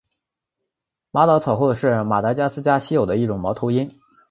[1.11, 3.87] 马岛草鸮是马达加斯加稀有的一种猫头鹰。